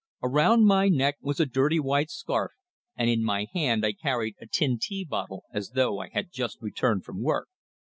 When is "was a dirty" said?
1.21-1.79